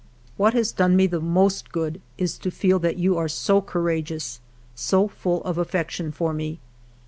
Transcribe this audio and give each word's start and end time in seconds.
"What 0.35 0.55
has 0.55 0.71
done 0.71 0.95
me 0.95 1.05
the 1.05 1.19
most 1.21 1.71
good 1.71 2.01
is 2.17 2.39
to 2.39 2.49
feel 2.49 2.79
that 2.79 2.97
you 2.97 3.19
are 3.19 3.27
so 3.27 3.61
courageous, 3.61 4.39
so 4.73 5.07
full 5.07 5.43
of 5.43 5.59
affection 5.59 6.11
for 6.11 6.33
me. 6.33 6.59